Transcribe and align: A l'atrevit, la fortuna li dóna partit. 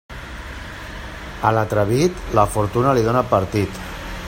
A 1.49 1.51
l'atrevit, 1.57 2.25
la 2.39 2.47
fortuna 2.57 2.97
li 2.99 3.05
dóna 3.11 3.25
partit. 3.37 3.79